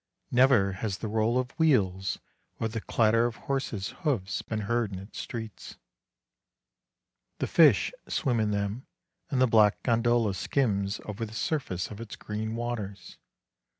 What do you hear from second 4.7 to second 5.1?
in